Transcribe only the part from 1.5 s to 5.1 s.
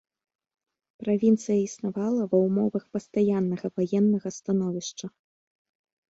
існавала ва ўмовах пастаяннага ваеннага становішча.